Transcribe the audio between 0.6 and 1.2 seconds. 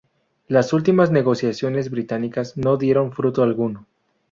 últimas